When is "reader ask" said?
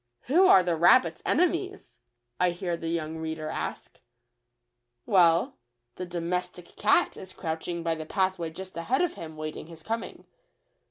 3.17-3.99